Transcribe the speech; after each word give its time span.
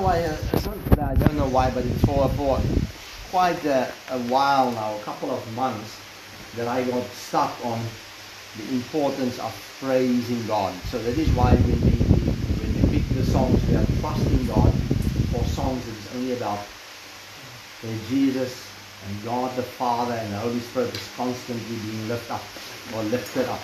know 0.00 0.06
why. 0.06 0.22
Uh, 0.22 1.10
I 1.10 1.14
don't 1.14 1.36
know 1.36 1.48
why, 1.48 1.70
but 1.70 1.84
it's 1.84 2.04
for 2.04 2.28
for 2.30 2.60
quite 3.30 3.64
a, 3.64 3.92
a 4.10 4.18
while 4.28 4.70
now, 4.72 4.96
a 4.96 5.02
couple 5.02 5.30
of 5.30 5.40
months, 5.54 5.96
that 6.56 6.68
I 6.68 6.84
got 6.84 7.04
stuck 7.10 7.52
on 7.64 7.80
the 8.56 8.68
importance 8.74 9.38
of 9.38 9.52
praising 9.80 10.46
God. 10.46 10.74
So 10.90 10.98
that 11.02 11.16
is 11.18 11.28
why 11.30 11.54
when 11.54 11.80
we 11.82 11.96
when 12.60 12.90
we 12.90 12.98
pick 12.98 13.08
the 13.16 13.24
songs, 13.24 13.64
we 13.68 13.76
are 13.76 13.86
trusting 14.00 14.46
God 14.46 14.72
for 15.32 15.44
songs 15.44 15.84
that 15.84 15.96
is 15.96 16.16
only 16.16 16.32
about 16.32 16.60
Jesus 18.08 18.66
and 19.06 19.24
God 19.24 19.56
the 19.56 19.62
Father 19.62 20.12
and 20.12 20.32
the 20.32 20.38
Holy 20.38 20.60
Spirit 20.60 20.94
is 20.94 21.08
constantly 21.16 21.76
being 21.76 22.08
lifted 22.08 22.34
up 22.34 22.42
or 22.94 23.02
lifted 23.04 23.48
up. 23.48 23.60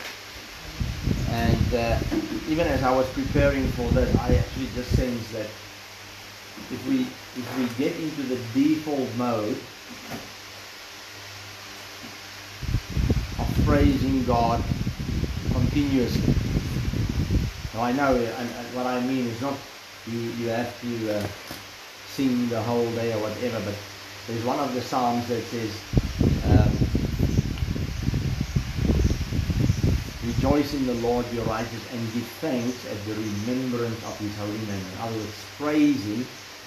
And 1.29 1.75
uh, 1.75 1.99
even 2.49 2.67
as 2.67 2.83
I 2.83 2.95
was 2.95 3.07
preparing 3.11 3.67
for 3.73 3.89
this, 3.91 4.15
I 4.17 4.35
actually 4.37 4.69
just 4.75 4.91
sensed 4.97 5.33
that 5.33 5.47
if 6.71 6.89
we 6.89 7.01
if 7.03 7.59
we 7.59 7.85
get 7.85 7.95
into 8.01 8.23
the 8.23 8.37
default 8.55 9.15
mode 9.17 9.57
of 13.39 13.63
praising 13.65 14.25
God 14.25 14.63
continuously. 15.53 16.35
Now 17.75 17.83
I 17.83 17.93
know, 17.93 18.15
and, 18.17 18.51
and 18.51 18.67
what 18.75 18.87
I 18.87 19.01
mean 19.01 19.27
is 19.27 19.41
not 19.41 19.55
you 20.07 20.19
you 20.19 20.49
have 20.49 20.81
to 20.81 21.19
uh, 21.19 21.27
sing 22.09 22.49
the 22.49 22.63
whole 22.63 22.91
day 22.93 23.13
or 23.13 23.21
whatever, 23.21 23.61
but 23.65 23.77
there's 24.27 24.45
one 24.45 24.59
of 24.59 24.75
the 24.75 24.81
psalms 24.81 25.29
that 25.29 25.43
says. 25.45 25.71
Um, 26.51 26.73
Rejoice 30.27 30.75
in 30.75 30.87
the 30.87 30.95
Lord, 30.95 31.25
your 31.33 31.45
righteous, 31.45 31.93
and 31.93 32.13
give 32.13 32.27
thanks 32.41 32.85
at 32.91 33.05
the 33.07 33.15
remembrance 33.15 34.05
of 34.05 34.19
his 34.19 34.37
holy 34.37 34.59
name. 34.59 34.85
In 34.95 34.99
other 35.01 35.17
words, 35.17 35.45
praise 35.57 36.05
him 36.05 36.27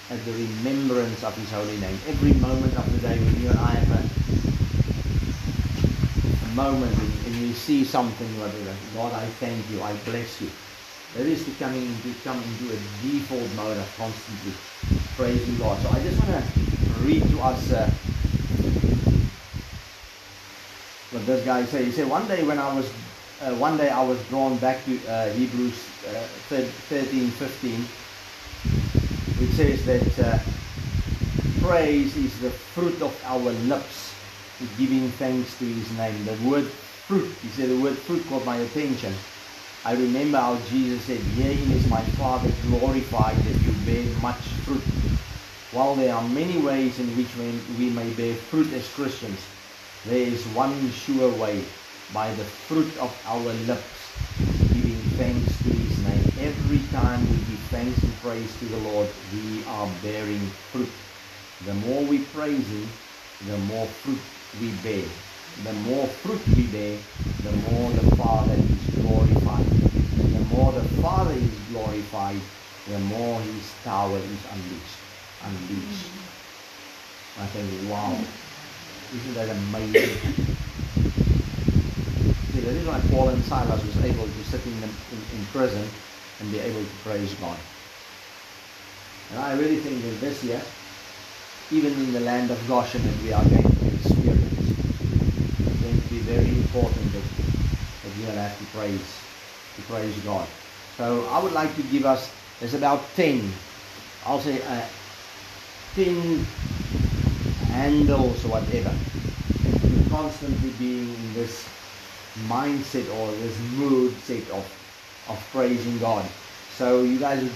at 0.10 0.26
the 0.26 0.32
remembrance 0.32 1.24
of 1.24 1.38
his 1.38 1.52
holy 1.52 1.78
name. 1.78 1.98
Every 2.08 2.34
moment 2.34 2.76
of 2.76 2.92
the 2.92 3.08
day 3.08 3.18
when 3.20 3.42
you 3.42 3.50
and 3.50 3.60
I 3.60 3.72
have 3.72 3.92
a, 3.94 4.02
a 6.46 6.56
moment 6.56 6.98
and, 6.98 7.14
and 7.28 7.36
you 7.36 7.54
see 7.54 7.84
something, 7.84 8.28
whatever, 8.40 8.76
God, 8.96 9.14
I 9.14 9.26
thank 9.38 9.70
you, 9.70 9.82
I 9.84 9.94
bless 10.06 10.42
you. 10.42 10.50
That 11.16 11.26
is 11.26 11.44
to 11.46 11.52
coming 11.60 11.86
into 11.86 12.14
come 12.24 12.38
into 12.38 12.74
a 12.74 12.78
default 13.02 13.56
mode 13.56 13.78
of 13.78 13.98
constantly 13.98 14.54
praising 15.16 15.58
God. 15.58 15.80
So 15.82 15.90
I 15.90 16.02
just 16.04 16.18
want 16.20 16.32
to 16.32 16.44
read 17.02 17.24
to 17.30 17.42
us 17.42 17.72
uh, 17.72 17.90
what 21.12 21.26
this 21.26 21.46
guy 21.46 21.66
said. 21.66 21.86
He 21.86 21.92
said, 21.92 22.08
one 22.08 22.28
day 22.28 22.44
when 22.44 22.60
I 22.60 22.74
was 22.74 22.92
uh, 23.42 23.56
one 23.56 23.78
day 23.78 23.90
I 23.90 24.04
was 24.04 24.22
drawn 24.28 24.58
back 24.58 24.84
to 24.86 25.08
uh, 25.08 25.32
Hebrews 25.34 25.74
uh, 26.10 26.28
13, 26.50 27.30
15, 27.30 27.86
which 29.40 29.52
says 29.52 29.86
that 29.86 30.20
uh, 30.20 30.40
praise 31.62 32.16
is 32.18 32.38
the 32.40 32.50
fruit 32.50 33.02
of 33.02 33.18
our 33.26 33.52
lips, 33.72 34.14
giving 34.78 35.10
thanks 35.12 35.58
to 35.58 35.66
his 35.66 35.90
name. 35.98 36.26
The 36.26 36.50
word 36.50 36.66
fruit, 36.66 37.32
he 37.42 37.48
said 37.50 37.70
the 37.70 37.80
word 37.80 37.98
fruit 37.98 38.26
caught 38.28 38.46
my 38.46 38.58
attention. 38.58 39.14
I 39.86 39.94
remember 39.94 40.38
how 40.38 40.58
Jesus 40.70 41.02
said, 41.06 41.20
Herein 41.20 41.72
is 41.72 41.90
my 41.90 42.02
Father 42.20 42.52
glorified 42.68 43.38
that 43.38 43.62
you 43.62 43.72
bear 43.86 44.04
much 44.22 44.42
fruit. 44.68 44.84
While 45.72 45.96
there 45.96 46.14
are 46.14 46.28
many 46.30 46.58
ways 46.58 47.00
in 47.00 47.08
which 47.16 47.34
we 47.78 47.90
may 47.92 48.10
bear 48.12 48.36
fruit 48.36 48.74
as 48.74 48.92
Christians, 48.94 49.40
there 50.06 50.28
is 50.28 50.44
one 50.48 50.92
sure 50.92 51.34
way 51.38 51.64
by 52.14 52.30
the 52.34 52.44
fruit 52.44 52.92
of 52.98 53.16
our 53.26 53.54
lips, 53.70 54.59
thanks 55.20 55.58
to 55.58 55.70
his 55.70 56.00
name. 56.08 56.48
Every 56.48 56.80
time 56.96 57.20
we 57.30 57.36
give 57.36 57.60
thanks 57.76 58.02
and 58.02 58.14
praise 58.22 58.58
to 58.60 58.66
the 58.68 58.78
Lord, 58.78 59.10
we 59.34 59.66
are 59.66 59.90
bearing 60.02 60.40
fruit. 60.72 60.88
The 61.66 61.74
more 61.74 62.04
we 62.04 62.20
praise 62.32 62.66
him, 62.66 62.88
the 63.46 63.58
more 63.68 63.86
fruit 63.86 64.22
we 64.62 64.72
bear. 64.80 65.04
The 65.66 65.74
more 65.74 66.08
fruit 66.08 66.40
we 66.56 66.64
bear, 66.68 66.98
the 67.44 67.52
more 67.68 67.92
the 67.92 68.16
Father 68.16 68.54
is 68.54 68.96
glorified. 68.96 69.66
The 70.32 70.56
more 70.56 70.72
the 70.72 70.88
Father 71.04 71.34
is 71.34 71.56
glorified, 71.70 72.40
the 72.88 73.00
more 73.00 73.42
his 73.42 73.74
power 73.84 74.16
is 74.16 74.42
unleashed. 74.56 75.00
Unleashed. 75.44 76.08
I 77.40 77.46
think, 77.48 77.92
wow, 77.92 78.18
isn't 79.14 79.34
that 79.34 79.50
amazing? 79.50 80.40
That 82.62 82.76
is 82.76 82.88
why 82.88 83.00
Paul 83.12 83.30
and 83.30 83.44
Silas 83.46 83.84
was 83.84 84.04
able 84.04 84.26
to 84.26 84.44
sit 84.44 84.66
in, 84.66 84.74
in, 84.74 85.40
in 85.40 85.46
prison 85.54 85.88
and 86.40 86.52
be 86.52 86.60
able 86.60 86.82
to 86.82 86.96
praise 87.04 87.34
God. 87.36 87.58
And 89.32 89.40
I 89.40 89.54
really 89.54 89.78
think 89.78 90.02
that 90.02 90.20
this 90.20 90.44
year, 90.44 90.62
even 91.72 91.94
in 91.94 92.14
the 92.14 92.20
land 92.20 92.52
of 92.52 92.68
Goshen 92.68 93.02
that 93.04 93.24
we 93.24 93.32
are 93.32 93.44
going 93.46 93.64
to 93.64 93.88
experience, 93.96 94.70
it's 94.70 95.82
going 95.82 96.02
to 96.02 96.08
be 96.10 96.20
very 96.20 96.50
important 96.50 97.14
that, 97.14 97.24
that 98.04 98.18
we 98.18 98.26
will 98.26 98.34
have 98.34 98.58
to 98.58 98.66
praise, 98.78 99.20
to 99.76 99.82
praise 99.84 100.18
God. 100.22 100.48
So 100.98 101.26
I 101.28 101.42
would 101.42 101.54
like 101.54 101.74
to 101.76 101.84
give 101.84 102.06
us, 102.06 102.32
there's 102.60 102.74
about 102.74 103.04
10, 103.16 103.50
I'll 104.26 104.42
say 104.42 104.62
uh, 104.64 104.86
10 105.96 106.40
handles 107.72 108.44
or 108.46 108.50
whatever, 108.50 108.94
constantly 110.10 110.72
being 110.72 111.14
in 111.14 111.34
this 111.34 111.66
mindset 112.48 113.08
or 113.18 113.32
this 113.32 113.60
mood 113.78 114.14
set 114.22 114.50
of, 114.52 114.66
of 115.30 115.50
praising 115.52 115.98
God. 116.00 116.26
So 116.76 117.04
you 117.04 117.20
guys, 117.20 117.50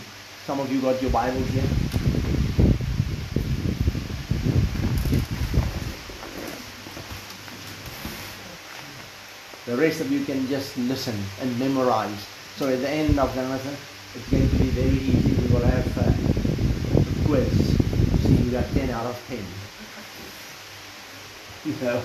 some 0.45 0.59
of 0.59 0.71
you 0.71 0.81
got 0.81 1.01
your 1.01 1.11
Bibles 1.11 1.47
here? 1.49 1.63
The 9.65 9.77
rest 9.77 10.01
of 10.01 10.11
you 10.11 10.25
can 10.25 10.45
just 10.47 10.77
listen 10.77 11.15
and 11.39 11.57
memorize. 11.57 12.27
So 12.57 12.67
at 12.67 12.81
the 12.81 12.89
end 12.89 13.17
of 13.17 13.33
the 13.33 13.43
lesson, 13.43 13.75
it's 14.13 14.29
going 14.29 14.49
to 14.49 14.55
be 14.57 14.65
very 14.69 14.89
easy. 14.89 15.41
We 15.41 15.53
will 15.53 15.65
have 15.65 15.97
uh, 15.97 16.11
a 16.99 17.25
quiz. 17.25 17.77
See, 18.23 18.35
you 18.43 18.51
got 18.51 18.65
10 18.73 18.89
out 18.89 19.05
of 19.05 19.17
10. 19.29 19.39
You 21.65 21.73
know, 21.81 22.01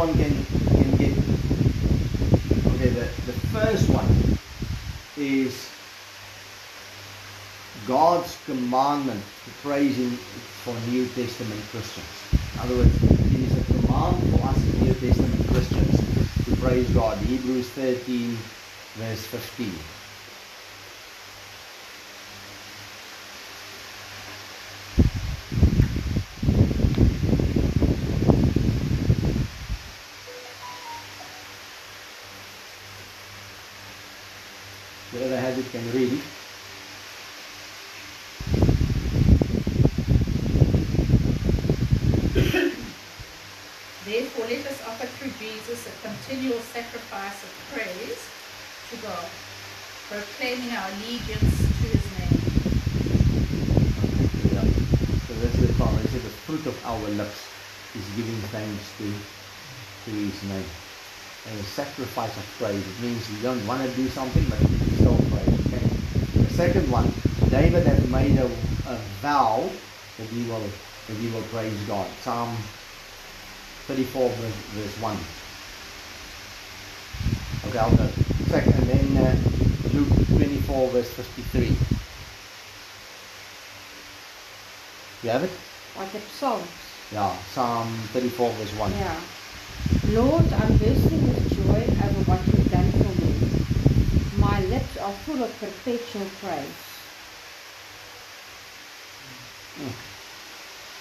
someone 0.00 0.16
can, 0.16 0.44
can 0.68 0.96
get. 0.96 1.12
Okay, 2.74 2.88
the, 2.88 3.04
the 3.26 3.36
first 3.52 3.88
one 3.90 4.38
is 5.18 5.68
God's 7.86 8.38
commandment 8.46 9.22
to 9.44 9.50
praise 9.62 9.96
Him 9.96 10.12
for 10.64 10.74
New 10.90 11.06
Testament 11.08 11.60
Christians. 11.70 12.06
In 12.54 12.60
other 12.60 12.76
words, 12.76 13.02
it 13.02 13.40
is 13.40 13.58
a 13.58 13.64
command 13.64 14.16
for 14.32 14.46
us 14.46 14.56
New 14.80 14.94
Testament 14.94 15.48
Christians 15.48 16.44
to 16.44 16.56
praise 16.56 16.88
God. 16.90 17.18
Hebrews 17.18 17.68
13, 17.70 18.38
verse 18.96 19.26
15. 19.26 19.70
can 35.70 35.92
read 35.92 36.12
it. 36.12 36.20
Therefore, 44.04 44.46
let 44.46 44.66
us 44.66 44.82
offer 44.88 45.06
through 45.06 45.30
Jesus 45.38 45.86
a 45.86 45.92
continual 46.02 46.58
sacrifice 46.74 47.38
of 47.44 47.50
praise 47.72 48.18
to 48.90 48.96
God, 49.06 49.26
proclaiming 50.10 50.74
our 50.74 50.88
allegiance 50.90 51.54
to 51.54 51.86
his 51.94 52.06
name. 52.18 52.34
Yeah. 54.50 54.66
So 55.28 55.34
that's 55.38 55.54
the 55.54 55.72
problem. 55.74 56.02
He 56.02 56.08
said 56.08 56.22
the 56.22 56.34
fruit 56.42 56.58
of 56.58 56.66
our 56.84 57.08
lips 57.10 57.46
is 57.94 58.04
giving 58.16 58.40
thanks 58.50 58.92
to, 58.98 59.04
to 60.04 60.10
his 60.16 60.42
name. 60.44 60.64
And 61.50 61.58
a 61.58 61.64
sacrifice 61.64 62.36
of 62.36 62.44
praise. 62.58 62.86
It 62.86 63.00
means 63.00 63.30
you 63.30 63.42
don't 63.42 63.66
want 63.66 63.82
to 63.82 63.96
do 63.96 64.08
something, 64.08 64.44
but 64.48 64.60
you 64.60 64.96
still 64.96 65.16
praise 65.30 65.60
second 66.60 66.90
one, 66.90 67.10
David 67.48 67.86
has 67.86 68.06
made 68.10 68.36
a, 68.36 68.44
a 68.44 68.96
vow 69.22 69.66
that 70.18 70.28
he 70.28 70.44
will 70.44 70.60
that 70.60 71.16
he 71.16 71.30
will 71.32 71.40
praise 71.44 71.72
God. 71.88 72.06
Psalm 72.20 72.54
34 73.86 74.28
verse, 74.28 74.54
verse 74.76 75.00
1. 75.00 75.16
Okay, 77.66 77.78
I'll 77.78 77.96
go. 77.96 78.06
Second, 78.48 78.74
and 78.74 78.88
then 78.90 79.16
uh, 79.24 79.36
Luke 79.94 80.12
24 80.36 80.88
verse 80.88 81.10
53. 81.12 81.74
You 85.22 85.30
have 85.30 85.44
it? 85.44 85.50
Like 85.96 86.12
the 86.12 86.20
Psalms. 86.20 86.66
Yeah, 87.12 87.36
Psalm 87.52 87.88
34 88.12 88.50
verse 88.52 88.72
1. 88.78 88.92
Yeah. 88.92 89.20
Lord, 90.10 90.52
I'm 90.52 90.76
bursting 90.78 91.22
with 91.28 91.50
joy 91.56 91.82
over 91.82 92.22
what 92.30 92.46
you've 92.46 92.70
done 92.70 92.90
for 92.92 93.12
me. 93.20 94.40
My 94.40 94.60
lips 94.66 94.96
are 94.98 95.12
full 95.26 95.42
of 95.42 95.50
perpetual 95.58 96.26
praise. 96.40 96.80
Hmm. 99.76 100.10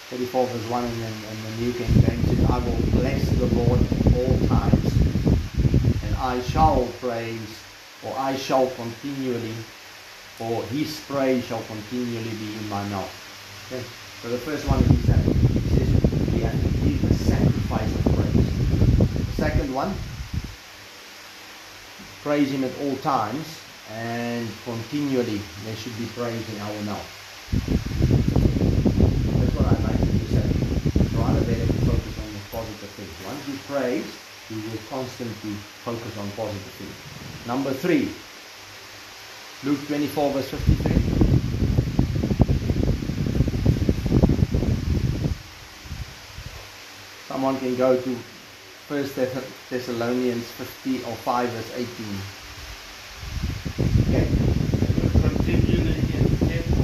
34 0.10 0.46
verse 0.48 0.70
1 0.70 0.84
in 0.86 1.00
the, 1.00 1.08
in 1.08 1.44
the 1.44 1.52
New 1.62 1.74
King 1.74 1.94
James 2.02 2.26
says, 2.26 2.46
I 2.50 2.58
will 2.58 2.82
bless 3.00 3.30
the 3.30 3.46
Lord 3.46 3.80
at 3.80 4.14
all 4.18 4.48
times, 4.48 4.94
and 6.04 6.16
I 6.16 6.42
shall 6.42 6.88
praise, 7.00 7.62
or 8.04 8.16
I 8.18 8.36
shall 8.36 8.68
continually, 8.72 9.54
or 10.40 10.64
his 10.64 11.00
praise 11.02 11.46
shall 11.46 11.62
continually 11.62 12.36
be 12.42 12.56
in 12.58 12.70
my 12.70 12.84
mouth. 12.90 13.14
Okay? 13.72 13.84
So 14.22 14.28
the 14.28 14.38
first 14.38 14.68
one 14.68 14.84
is 14.84 15.06
that 15.08 15.24
he 16.36 16.42
have 16.42 16.52
to 16.52 16.70
give 16.84 17.00
a 17.10 17.14
sacrifice 17.14 17.88
of 17.96 18.04
praise. 18.20 19.16
The 19.16 19.32
second 19.40 19.74
one, 19.74 19.94
praise 22.22 22.52
him 22.52 22.66
at 22.66 22.72
all 22.82 22.98
times 22.98 23.48
and 23.94 24.46
continually 24.66 25.40
there 25.64 25.76
should 25.78 25.98
be 25.98 26.06
praise 26.08 26.44
in 26.54 26.60
our 26.60 26.82
mouth. 26.84 27.08
That's 29.40 29.56
what 29.56 29.66
I'd 29.72 29.84
like 29.88 30.04
to 30.04 30.28
say. 30.36 30.48
Rather 31.16 31.40
better 31.48 31.66
to 31.66 31.80
focus 31.88 32.16
on 32.20 32.28
the 32.36 32.44
positive 32.52 32.92
things. 33.00 33.16
Once 33.24 33.48
you 33.48 33.56
praise, 33.72 34.10
you 34.50 34.58
will 34.70 34.84
constantly 34.90 35.54
focus 35.88 36.18
on 36.18 36.30
positive 36.32 36.76
things. 36.76 37.48
Number 37.48 37.72
three, 37.72 38.12
Luke 39.64 39.80
24 39.88 40.32
verse 40.34 40.50
53. 40.50 40.99
Someone 47.40 47.60
can 47.60 47.78
go 47.78 47.96
to 47.96 48.10
1 48.90 49.02
Thessalonians 49.70 50.44
50 50.44 51.04
or 51.06 51.16
5 51.24 51.48
verse 51.48 51.72
18. 51.72 51.88
Okay. 54.04 54.28
continually 55.24 55.96
in 55.96 56.20
the 56.20 56.36
temple, 56.52 56.84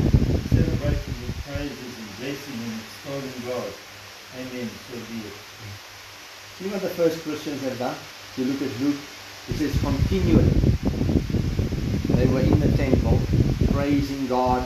celebrating 0.55 1.15
with 1.19 1.35
praises 1.43 1.91
and 1.99 2.07
blessing 2.15 2.55
and 2.55 2.79
extolling 2.79 3.35
God. 3.51 3.67
Amen. 4.39 4.71
So 4.87 4.95
be 5.11 5.27
it. 5.27 5.35
See 6.55 6.71
what 6.71 6.79
the 6.81 6.95
first 6.95 7.19
Christians 7.23 7.61
have 7.63 7.77
done? 7.77 7.97
You 8.37 8.45
look 8.45 8.61
at 8.61 8.71
Luke, 8.79 8.95
it 9.49 9.55
says 9.59 9.75
continually. 9.81 10.55
They 12.15 12.27
were 12.31 12.39
in 12.39 12.57
the 12.61 12.71
temple, 12.77 13.19
praising 13.73 14.27
God, 14.27 14.63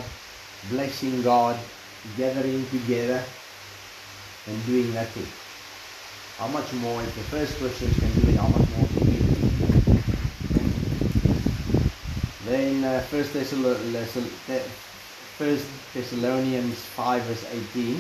blessing 0.70 1.24
God, 1.24 1.58
gathering 2.16 2.64
together, 2.70 3.24
and 4.46 4.66
doing 4.68 4.94
nothing. 4.94 5.26
How 6.40 6.48
much 6.48 6.72
more 6.76 7.02
if 7.04 7.14
the 7.16 7.22
first 7.24 7.58
Christians 7.58 8.00
can 8.00 8.10
do 8.22 8.30
it, 8.30 8.38
how 8.38 8.48
much 8.48 8.70
more 8.78 8.88
can 8.88 9.06
we 9.08 9.18
do? 9.18 9.36
Then 12.46 12.84
uh, 12.86 13.02
First 13.02 13.34
Thessalonians, 13.34 14.14
First 15.38 15.68
Thessalonians 15.94 16.80
5 16.80 17.24
verse 17.24 17.46
18. 17.76 18.00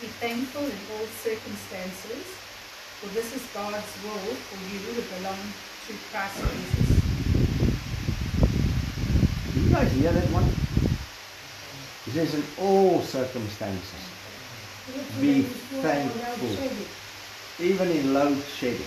Be 0.00 0.06
thankful 0.24 0.64
in 0.64 0.78
all 0.96 1.06
circumstances, 1.20 2.24
for 2.98 3.08
this 3.12 3.36
is 3.36 3.42
God's 3.52 3.92
will 4.02 4.34
for 4.48 4.56
you 4.72 4.78
who 4.88 5.02
belong 5.20 5.52
to 5.86 5.92
Christ 6.10 6.40
Jesus. 6.40 6.99
You 9.70 9.76
guys 9.76 9.92
hear 9.92 10.10
that 10.10 10.24
one? 10.32 10.42
It 12.06 12.12
says 12.12 12.34
in 12.34 12.42
all 12.58 13.00
circumstances, 13.02 14.02
Be 15.20 15.42
thankful. 15.42 16.48
even 17.60 17.88
in 17.92 18.12
load 18.12 18.42
shedding. 18.42 18.80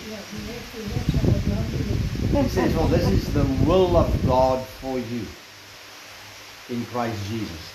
It 2.33 2.49
says, 2.49 2.75
well, 2.75 2.87
this 2.87 3.07
is 3.07 3.33
the 3.33 3.45
will 3.65 3.95
of 3.95 4.25
God 4.25 4.65
for 4.65 4.99
you 4.99 5.25
in 6.69 6.85
Christ 6.87 7.17
Jesus. 7.29 7.73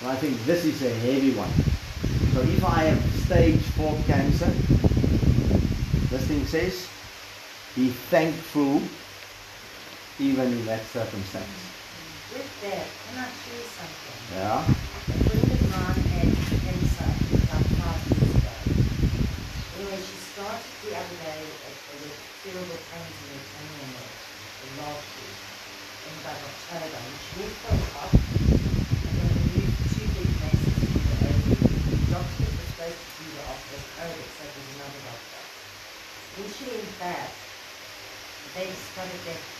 And 0.00 0.10
I 0.10 0.16
think 0.16 0.44
this 0.44 0.64
is 0.64 0.82
a 0.82 0.90
heavy 0.90 1.34
one. 1.34 1.50
So 2.32 2.40
if 2.40 2.64
I 2.64 2.82
have 2.82 3.24
stage 3.26 3.60
4 3.60 3.96
cancer, 4.08 4.50
this 6.10 6.26
thing 6.26 6.44
says, 6.46 6.88
be 7.76 7.90
thankful 7.90 8.82
even 10.20 10.52
in 10.52 10.66
that 10.66 10.84
circumstance. 10.92 11.48
With 12.28 12.44
that, 12.60 12.84
can 12.84 13.24
I 13.24 13.28
share 13.40 13.64
something? 13.72 14.20
Yeah? 14.36 14.68
A 14.68 15.16
friend 15.16 15.48
had 16.12 16.28
cancer 16.60 17.08
about 17.40 17.64
five 17.80 18.04
years 18.04 18.28
ago. 18.36 18.56
Anyway, 19.80 19.96
she 19.96 20.16
started 20.36 20.60
the 20.84 20.92
other 20.92 21.16
day 21.24 21.40
at 21.40 21.76
the 21.88 22.12
terrible 22.44 22.80
pains 22.92 23.16
in 23.16 23.28
her 23.32 23.44
tummy 23.48 23.80
and 23.80 23.96
the, 23.96 24.92
week 25.08 25.40
in 26.04 26.14
about 26.20 26.36
October. 26.36 27.00
And 27.00 27.16
she 27.24 27.32
went 27.40 27.56
for 27.64 27.80
a 27.80 28.06
and 28.12 29.12
they 29.16 29.28
removed 29.40 29.72
two 29.88 30.04
big 30.04 30.30
masses 30.36 30.76
from 30.84 31.00
the 31.00 31.16
ovary. 31.32 31.64
The 31.64 32.08
doctor 32.12 32.44
was 32.44 32.60
supposed 32.68 33.00
to 33.00 33.12
do 33.16 33.24
the 33.24 33.42
op 33.48 33.60
was 33.72 33.84
COVID, 33.96 34.28
so 34.36 34.40
it 34.44 34.52
was 34.52 34.68
another 34.68 35.00
doctor. 35.00 35.42
When 36.36 36.48
she 36.52 36.64
went 36.68 36.92
back, 37.00 37.32
they 38.52 38.68
discovered 38.68 39.24
that 39.24 39.59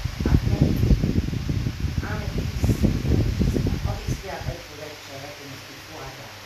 said, 4.21 4.37
obviously 4.37 4.37
I 4.37 4.53
hope 4.53 4.61
for 4.69 4.77
that 4.77 4.93
to 4.93 5.13
happen 5.17 5.49
before 5.49 6.01
I 6.05 6.13
die. 6.13 6.45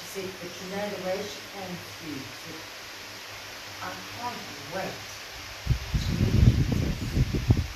She 0.00 0.04
said, 0.16 0.28
but 0.40 0.48
you 0.48 0.66
know 0.72 0.80
the 0.80 1.00
way 1.04 1.20
she 1.20 1.40
came 1.52 1.76
through, 1.76 2.24
she 2.24 2.40
said, 2.40 2.56
I 3.84 3.92
can't 4.16 4.40
wait 4.72 4.96
to 4.96 6.08
meet 6.24 6.40
Jesus, 6.40 6.96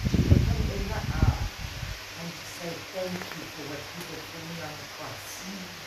to 0.09 0.17
look 0.25 0.41
him 0.41 0.57
in 0.73 0.89
the 0.89 1.01
eye 1.05 1.37
and 1.37 2.29
to 2.33 2.45
say 2.49 2.73
thank 2.97 3.13
you 3.13 3.45
for 3.45 3.65
what 3.69 3.83
he 3.85 4.01
did 4.09 4.25
for 4.25 4.41
me 4.41 4.57
on 4.65 4.73
the 4.73 4.89
cross. 4.97 5.21
Mm-hmm. 5.45 5.85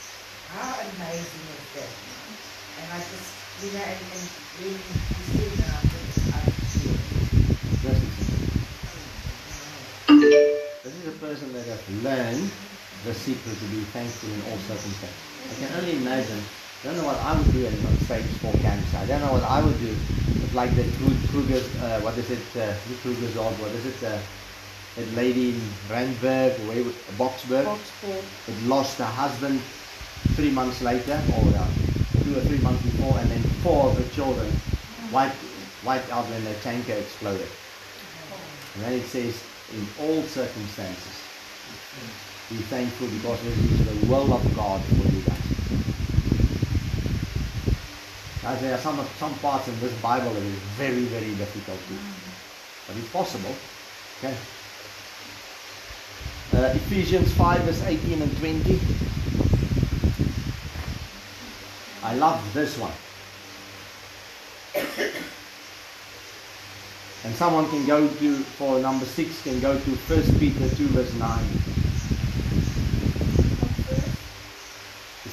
How 0.53 0.77
amazing 0.77 1.45
is 1.57 1.65
that? 1.73 1.89
And 2.77 2.85
I 2.93 3.01
just, 3.01 3.33
you 3.65 3.73
know, 3.73 3.81
and, 3.81 3.97
and 4.13 4.25
when 4.61 4.77
you 4.77 4.93
said 5.25 5.57
that, 5.57 5.73
I 5.73 5.81
thought, 5.89 6.37
I 6.37 6.53
feel 6.69 6.93
it. 6.93 7.01
This 7.81 7.97
is, 7.97 8.29
mm-hmm. 10.05 10.37
this 10.85 10.93
is 10.93 11.05
a 11.07 11.17
person 11.17 11.49
that 11.53 11.65
has 11.65 11.81
learned 12.05 12.51
the 13.05 13.13
secret 13.13 13.57
to 13.57 13.65
be 13.65 13.81
thankful 13.93 14.29
in 14.29 14.41
all 14.51 14.57
circumstances. 14.65 15.21
I 15.51 15.53
can 15.65 15.79
only 15.79 15.97
imagine. 15.97 16.41
I 16.83 16.87
don't 16.87 16.97
know 16.97 17.05
what 17.05 17.17
I 17.17 17.37
would 17.37 17.51
do 17.51 17.65
in 17.65 17.73
on 17.85 17.97
stage 18.05 18.25
four 18.41 18.53
cancer. 18.61 18.97
I 18.97 19.05
don't 19.05 19.21
know 19.21 19.33
what 19.33 19.43
I 19.43 19.61
would 19.63 19.79
do 19.79 19.89
if 19.89 20.53
like 20.53 20.73
the 20.75 20.83
Kru- 20.97 21.27
Kruger's, 21.31 21.67
uh, 21.81 21.99
what 22.01 22.17
is 22.17 22.29
it, 22.29 22.39
uh, 22.55 22.73
the 22.87 22.95
Kruger's 23.01 23.33
dog, 23.33 23.53
what 23.59 23.71
is 23.71 23.85
it, 23.85 24.03
uh, 24.03 24.17
that 24.95 25.13
lady 25.13 25.49
in 25.51 25.61
Randburg, 25.89 26.53
where, 26.67 26.83
Boksburg, 27.17 27.65
Oxford. 27.67 28.23
that 28.47 28.63
lost 28.63 28.97
her 28.97 29.05
husband 29.05 29.59
three 30.35 30.51
months 30.51 30.81
later, 30.81 31.21
or 31.35 31.43
uh, 31.57 31.67
two 32.23 32.37
or 32.37 32.41
three 32.41 32.59
months 32.59 32.81
before, 32.83 33.17
and 33.19 33.29
then 33.29 33.41
four 33.63 33.89
of 33.89 33.97
her 33.97 34.15
children 34.15 34.49
wiped, 35.11 35.35
wiped 35.83 36.11
out 36.11 36.25
when 36.29 36.43
the 36.43 36.53
tanker 36.55 36.93
exploded. 36.93 37.47
And 38.75 38.83
then 38.83 38.93
it 38.93 39.05
says, 39.05 39.43
in 39.73 39.85
all 39.99 40.23
circumstances, 40.23 41.13
be 42.49 42.55
thankful 42.55 43.07
because 43.09 43.41
this 43.43 43.57
is 43.57 44.01
the 44.01 44.07
will 44.07 44.31
of 44.31 44.55
God 44.55 44.81
for 44.81 44.95
you 44.95 45.21
guys. 45.21 45.37
Guys, 48.41 48.61
there 48.61 48.73
are 48.73 48.77
some, 48.77 49.05
some 49.17 49.33
parts 49.39 49.67
in 49.67 49.77
this 49.81 49.93
Bible 50.01 50.31
that 50.31 50.43
is 50.43 50.55
very, 50.77 51.03
very 51.03 51.35
difficult 51.35 51.77
to, 51.77 51.93
but 52.87 52.95
it's 52.95 53.09
possible. 53.09 53.53
Okay. 54.19 54.35
Uh, 56.53 56.73
Ephesians 56.73 57.33
5 57.33 57.61
verse 57.63 57.83
18 57.83 58.21
and 58.21 58.37
20. 58.37 58.79
I 62.03 62.15
love 62.15 62.41
this 62.53 62.77
one. 62.77 62.93
And 67.25 67.35
someone 67.35 67.67
can 67.69 67.85
go 67.85 68.07
to, 68.07 68.35
for 68.37 68.79
number 68.79 69.03
6, 69.03 69.41
can 69.43 69.59
go 69.59 69.77
to 69.77 69.89
1 69.89 70.39
Peter 70.39 70.69
2 70.75 70.87
verse 70.87 71.13
9. 71.15 71.67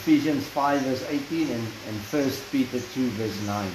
Ephesians 0.04 0.44
5 0.48 0.82
verse 0.82 1.02
18 1.08 1.48
and, 1.48 1.64
and 1.88 1.96
1 2.12 2.30
Peter 2.52 2.76
2 2.76 3.08
verse 3.16 3.40
9. 3.48 3.64
And 3.64 3.72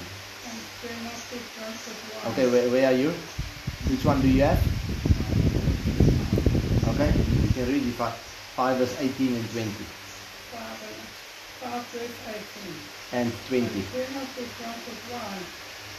do 0.78 0.86
not 1.02 1.18
be 1.26 1.42
drunk 1.58 1.74
with 1.74 1.98
wine. 2.06 2.30
Okay, 2.30 2.46
where, 2.46 2.70
where 2.70 2.86
are 2.86 2.94
you? 2.94 3.10
Which 3.90 4.04
one 4.04 4.22
do 4.22 4.28
you 4.30 4.46
have? 4.46 4.62
Okay, 6.94 7.10
you 7.18 7.50
can 7.50 7.66
read 7.66 7.82
it 7.82 7.98
5, 7.98 8.14
5 8.14 8.78
verse 8.78 8.94
18 9.02 9.42
and 9.42 9.50
20. 9.50 9.70
Five, 10.54 10.78
five 11.66 11.82
verse 11.98 12.18
18. 12.22 12.38
And 13.10 13.32
20. 13.50 13.66
And 13.66 13.74
do 13.74 13.98
not 14.14 14.30
be 14.38 14.46
drunk 14.54 14.78
with 14.86 15.02
wine, 15.10 15.46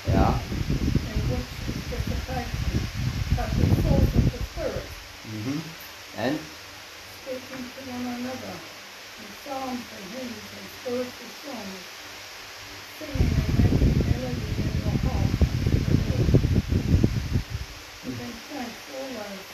Yeah. 0.07 0.31
in 1.11 1.19
which 1.27 1.51
is 1.75 1.91
dissipation, 1.91 2.79
but 3.35 3.51
be 3.59 3.67
filled 3.83 4.07
with 4.15 4.31
the 4.31 4.39
Spirit, 4.47 4.87
hmm 5.27 5.59
And 6.15 6.39
speaking 7.19 7.67
to 7.67 7.81
one 7.91 8.15
another 8.15 8.79
in 9.21 9.29
psalms 9.45 9.85
and 9.93 10.05
hymns 10.17 10.49
and 10.57 10.67
spiritual 10.81 11.31
songs, 11.45 11.81
singing 12.97 13.29
and 13.37 13.51
making 13.61 13.93
melody 14.01 14.49
in 14.57 14.73
your 14.81 14.97
heart 15.05 15.29
unto 15.45 15.77
the. 15.77 16.17
Giving 18.01 18.35
thanks 18.49 18.81
always 18.97 19.45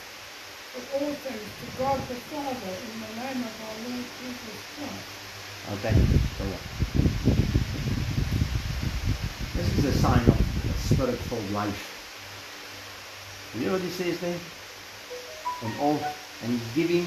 for 0.72 0.82
all 0.96 1.12
things 1.20 1.48
to 1.60 1.66
God 1.76 1.98
the 2.08 2.16
Father 2.32 2.74
in 2.80 2.94
the 2.96 3.12
name 3.20 3.40
of 3.44 3.54
our 3.60 3.76
Lord 3.84 4.06
Jesus 4.18 4.58
Christ. 4.72 5.12
Okay. 5.72 5.96
This 9.54 9.68
is 9.78 9.84
a 9.84 9.92
sign 9.98 10.24
of 10.28 10.38
a 10.38 10.78
spirit-filled 10.78 11.50
life. 11.52 11.82
You 13.54 13.66
know 13.66 13.72
what 13.72 13.82
he 13.82 13.90
says 13.90 14.18
there? 14.20 14.40
And 15.62 15.72
all 15.80 16.00
and 16.42 16.60
giving 16.74 17.06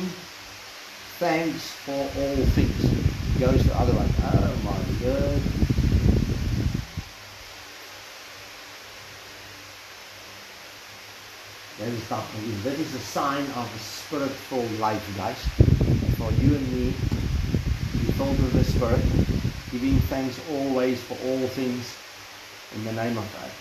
thanks 1.22 1.70
for 1.86 1.92
all 1.94 2.46
things. 2.58 2.82
Goes 3.40 3.62
to 3.62 3.78
other 3.78 3.94
one. 3.94 4.10
Oh 4.26 4.58
my 4.66 4.74
god. 5.06 5.38
That 11.78 11.90
is 11.94 12.10
not 12.10 12.26
that 12.64 12.80
is 12.80 12.96
a 12.96 13.00
sign 13.00 13.46
of 13.54 13.70
a 13.70 13.80
spirit-filled 13.80 14.80
life, 14.80 15.06
guys. 15.16 15.38
For 16.18 16.32
you 16.42 16.56
and 16.56 16.74
me, 16.74 16.86
be 16.90 18.12
filled 18.18 18.42
with 18.42 18.54
the 18.54 18.64
Spirit, 18.64 19.06
giving 19.70 20.00
thanks 20.10 20.42
always 20.50 21.04
for 21.04 21.14
all 21.28 21.48
things 21.50 21.98
in 22.74 22.84
the 22.84 22.94
name 22.94 23.16
of 23.16 23.32
God. 23.34 23.52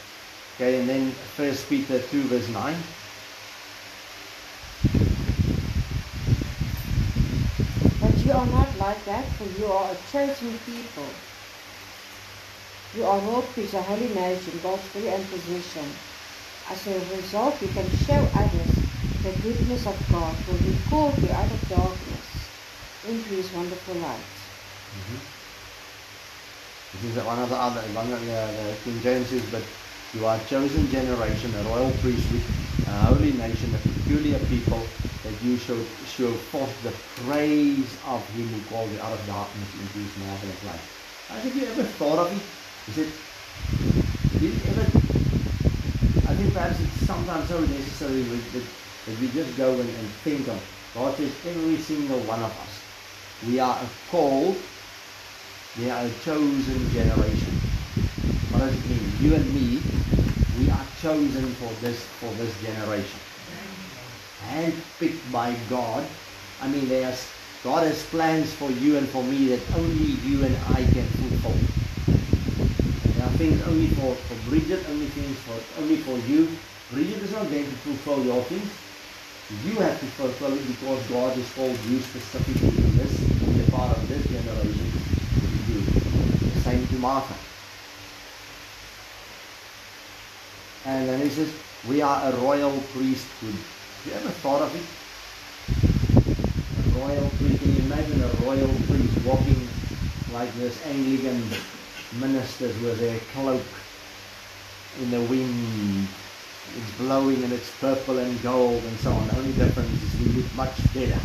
Okay, 0.55 0.81
and 0.81 0.89
then 0.89 1.11
First 1.37 1.69
Peter 1.69 2.01
2 2.01 2.23
verse 2.23 2.49
9. 2.49 2.75
You 8.31 8.37
are 8.37 8.47
not 8.47 8.71
like 8.79 9.05
that, 9.07 9.27
for 9.35 9.45
you 9.59 9.67
are 9.67 9.91
a 9.91 9.97
chosen 10.13 10.55
people. 10.63 11.11
You 12.95 13.05
are 13.05 13.19
royal 13.27 13.43
priests, 13.43 13.75
a 13.75 13.83
holy 13.83 14.07
nation, 14.15 14.55
God's 14.63 14.83
free 14.95 15.09
and 15.09 15.25
possession. 15.31 15.91
As 16.71 16.87
a 16.87 16.95
result, 17.17 17.61
you 17.61 17.67
can 17.75 17.91
show 18.07 18.23
others 18.39 18.71
the 19.27 19.35
goodness 19.43 19.85
of 19.85 19.99
God, 20.13 20.37
for 20.47 20.55
He 20.63 20.71
called 20.89 21.19
you 21.19 21.31
out 21.35 21.51
of 21.51 21.69
darkness 21.69 22.27
into 23.09 23.31
His 23.35 23.53
wonderful 23.53 23.95
light. 23.97 24.31
Mm-hmm. 24.95 25.21
This 27.03 27.17
is 27.17 27.25
one 27.25 27.39
of 27.41 27.49
the 27.51 27.57
other, 27.57 27.81
one 27.99 28.13
of 28.13 28.21
the, 28.21 28.41
the 28.63 28.77
King 28.85 29.01
James 29.03 29.27
says, 29.27 29.43
but 29.51 29.65
you 30.15 30.25
are 30.25 30.37
a 30.37 30.45
chosen 30.47 30.89
generation, 30.89 31.53
a 31.57 31.63
royal 31.65 31.91
priesthood, 31.99 32.43
a 32.87 32.91
holy 33.11 33.33
nation, 33.33 33.75
a 33.75 33.79
peculiar 33.79 34.39
people, 34.47 34.87
that 35.31 35.43
you 35.43 35.57
should 35.59 36.07
show 36.07 36.37
forth 36.37 36.83
the 36.83 36.93
praise 36.93 38.01
of 38.03 38.29
him 38.31 38.51
who 38.51 38.65
called 38.65 38.93
you 38.93 39.01
out 39.01 39.21
of 39.21 39.27
darkness 39.27 39.75
into 39.75 39.99
his 40.01 40.17
marvelous 40.17 40.63
light. 40.65 40.83
Have 41.29 41.57
you 41.57 41.67
ever 41.67 41.85
thought 41.85 42.19
of 42.19 42.33
it? 42.37 42.45
Is 42.87 42.99
it, 42.99 43.15
did 44.39 44.43
you 44.43 44.65
ever, 44.67 44.93
I 46.27 46.35
think 46.35 46.55
perhaps 46.55 46.81
it's 46.81 46.97
sometimes 46.97 47.49
so 47.49 47.67
necessary 47.67 48.25
that, 48.25 48.53
that, 48.53 48.67
that 49.07 49.19
we 49.19 49.31
just 49.31 49.57
go 49.57 49.81
and, 49.81 49.91
and 49.91 50.15
think 50.23 50.49
of, 50.49 50.69
God 50.95 51.17
says 51.17 51.41
every 51.45 51.79
single 51.81 52.25
one 52.25 52.43
of 52.43 52.53
us, 52.59 52.89
we 53.41 53.61
are 53.61 53.85
a 53.85 53.91
called 54.07 54.69
we 55.77 55.91
are 55.91 56.07
a 56.07 56.19
chosen 56.19 56.91
generation. 56.91 57.61
What 58.49 58.61
does 58.61 58.77
it 58.77 58.87
mean? 58.87 59.17
You 59.19 59.35
and 59.37 59.53
me, 59.53 59.97
we 60.51 60.71
are 60.71 60.91
chosen 60.95 61.55
for 61.55 61.81
this 61.81 62.09
for 62.17 62.37
this 62.37 62.61
generation. 62.61 63.21
Handpicked 64.51 65.33
by 65.33 65.55
God. 65.69 66.05
I 66.61 66.69
mean, 66.69 66.89
there's 66.89 67.27
God 67.63 67.87
has 67.87 68.03
plans 68.07 68.53
for 68.55 68.71
you 68.71 68.97
and 68.97 69.07
for 69.09 69.23
me 69.23 69.49
that 69.49 69.61
only 69.77 70.17
you 70.25 70.45
and 70.45 70.57
I 70.75 70.83
can 70.83 71.07
fulfill. 71.21 71.61
There 73.15 73.27
are 73.27 73.37
things 73.37 73.61
only 73.69 73.89
for, 73.89 74.15
for 74.15 74.49
Bridget, 74.49 74.81
only 74.89 75.07
things 75.07 75.37
for 75.41 75.81
only 75.81 75.97
for 75.99 76.17
you. 76.27 76.49
Bridget 76.91 77.23
is 77.23 77.33
not 77.33 77.51
going 77.51 77.65
to 77.65 77.77
fulfill 77.85 78.25
your 78.25 78.43
things. 78.45 78.69
You 79.67 79.79
have 79.81 80.01
to 80.01 80.07
fulfill 80.07 80.55
it 80.55 80.67
because 80.67 81.07
God 81.09 81.37
has 81.37 81.53
called 81.53 81.79
you 81.87 82.01
specifically 82.01 82.71
to 82.71 82.83
this, 82.97 83.13
to 83.19 83.71
part 83.71 83.97
of 83.97 84.09
this 84.09 84.25
generation 84.27 84.91
to 85.37 85.47
do 85.69 85.81
the 86.49 86.61
same 86.61 86.87
to 86.87 86.95
Martha. 86.95 87.35
And 90.87 91.09
then 91.09 91.21
he 91.21 91.29
says, 91.29 91.53
we 91.87 92.01
are 92.01 92.33
a 92.33 92.37
royal 92.37 92.79
priesthood. 92.95 93.55
Have 94.01 94.09
you 94.09 94.19
ever 94.19 94.31
thought 94.41 94.63
of 94.63 94.73
it? 94.75 94.81
A 96.81 96.99
royal 96.99 97.29
priest. 97.37 97.63
Can 97.63 97.77
you 97.77 97.83
imagine 97.83 98.23
a 98.23 98.29
royal 98.47 98.73
priest 98.89 99.27
walking 99.27 99.69
like 100.33 100.51
this 100.55 100.81
Anglican 100.87 101.45
ministers 102.19 102.81
with 102.81 102.99
their 102.99 103.19
cloak 103.35 103.61
in 105.03 105.11
the 105.11 105.21
wind? 105.21 106.09
It's 106.79 106.97
blowing 106.97 107.45
and 107.45 107.53
it's 107.53 107.71
purple 107.79 108.17
and 108.17 108.43
gold 108.43 108.83
and 108.83 108.99
so 109.01 109.13
on. 109.13 109.29
The 109.29 109.37
only 109.37 109.53
difference 109.53 110.03
is 110.03 110.21
we 110.21 110.33
look 110.33 110.55
much 110.55 110.95
better. 110.95 111.21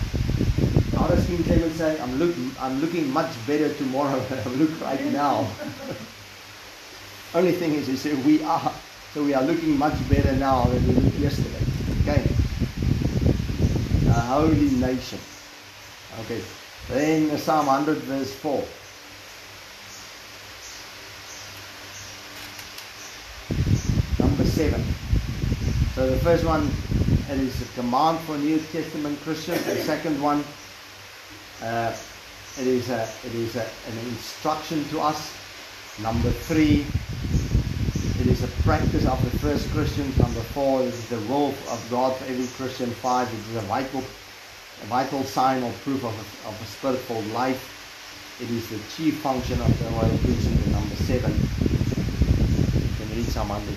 How 0.97 1.07
does 1.07 1.25
King 1.27 1.45
say, 1.75 1.97
I'm, 2.01 2.19
look, 2.19 2.35
I'm 2.59 2.81
looking 2.81 3.09
much 3.09 3.31
better 3.47 3.73
tomorrow 3.75 4.19
than 4.19 4.39
I 4.45 4.51
look 4.51 4.81
right 4.81 5.05
now? 5.13 5.47
Only 7.33 7.53
thing 7.53 7.73
is, 7.75 8.01
said, 8.01 8.25
we 8.25 8.43
are. 8.43 8.73
So 9.13 9.23
we 9.23 9.33
are 9.33 9.43
looking 9.43 9.77
much 9.77 9.95
better 10.09 10.33
now 10.33 10.65
than 10.65 10.85
we 10.87 10.93
looked 10.95 11.15
yesterday. 11.19 11.63
Okay. 12.01 12.44
A 14.15 14.21
holy 14.21 14.69
nation. 14.69 15.19
Okay. 16.21 16.41
Then 16.87 17.37
Psalm 17.37 17.65
100 17.65 17.97
verse 17.97 18.33
4. 18.35 18.63
Number 24.19 24.45
7. 24.45 24.81
So 25.95 26.09
the 26.09 26.17
first 26.19 26.45
one, 26.45 26.71
it 27.29 27.41
is 27.41 27.61
a 27.61 27.65
command 27.73 28.19
for 28.19 28.37
New 28.37 28.57
Testament 28.71 29.19
Christians. 29.19 29.65
The 29.65 29.75
second 29.83 30.21
one, 30.21 30.45
uh, 31.61 31.93
it 32.57 32.67
is 32.67 32.89
a, 32.89 33.09
it 33.25 33.35
is 33.35 33.57
a, 33.57 33.63
an 33.63 33.97
instruction 34.07 34.85
to 34.91 35.01
us. 35.01 35.35
Number 36.01 36.31
three, 36.31 36.85
it 38.25 38.31
is 38.31 38.43
a 38.43 38.47
practice 38.63 39.05
of 39.05 39.23
the 39.23 39.37
first 39.37 39.69
Christians. 39.69 40.17
Number 40.17 40.39
four, 40.39 40.81
it 40.81 40.87
is 40.87 41.09
the 41.09 41.19
will 41.29 41.49
of 41.69 41.87
God 41.91 42.15
for 42.17 42.25
every 42.25 42.47
Christian. 42.57 42.89
Five, 42.89 43.31
it 43.31 43.37
is 43.51 43.55
a 43.57 43.67
vital, 43.67 43.99
a 43.99 44.85
vital 44.87 45.23
sign 45.23 45.61
or 45.61 45.71
proof 45.83 46.03
of 46.03 46.11
a, 46.11 46.49
of 46.49 46.59
a 46.59 46.65
spiritual 46.65 47.21
life. 47.37 47.61
It 48.41 48.49
is 48.49 48.67
the 48.69 48.79
chief 48.97 49.19
function 49.19 49.61
of 49.61 49.77
the 49.77 49.85
royal 49.91 50.17
priesthood. 50.25 50.57
And 50.57 50.71
number 50.71 50.95
seven, 50.95 51.33
you 51.33 52.89
can 52.97 53.15
read 53.15 53.27
some 53.27 53.51
under. 53.51 53.73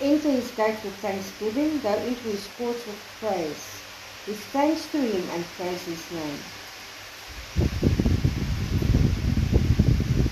Enter 0.00 0.30
his 0.30 0.52
gates 0.52 0.84
with 0.84 0.94
thanksgiving, 1.02 1.80
go 1.80 1.94
into 1.94 2.22
his 2.22 2.46
courts 2.56 2.86
with 2.86 3.02
praise. 3.18 3.82
Give 4.26 4.38
thanks 4.54 4.86
to 4.92 4.98
him 4.98 5.28
and 5.30 5.44
praise 5.56 5.82
his 5.82 6.12
name. 6.12 6.38